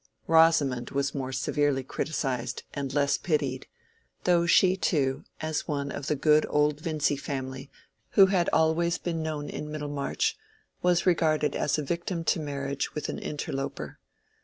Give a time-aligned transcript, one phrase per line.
[0.25, 3.67] Rosamond was more severely criticised and less pitied,
[4.23, 7.69] though she too, as one of the good old Vincy family
[8.13, 10.35] who had always been known in Middlemarch,
[10.81, 13.99] was regarded as a victim to marriage with an interloper.